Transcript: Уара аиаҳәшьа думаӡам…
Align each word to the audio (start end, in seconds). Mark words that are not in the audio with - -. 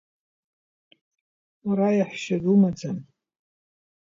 Уара 1.65 1.87
аиаҳәшьа 1.91 2.37
думаӡам… 2.43 2.97